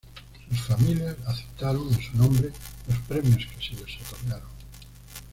[0.49, 2.49] Sus familias aceptaron en su nombre
[2.87, 4.49] los premios que se les otorgaron.